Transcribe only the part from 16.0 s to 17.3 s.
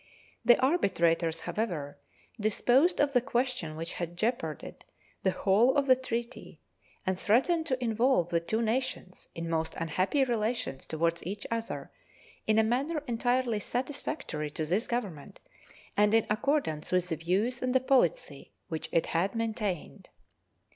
in accordance with the